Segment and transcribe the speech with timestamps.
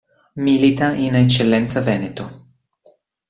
[0.37, 2.47] Milita in Eccellenza Veneto.